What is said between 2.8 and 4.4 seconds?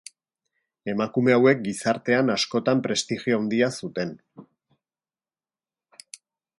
prestigio handia zuten.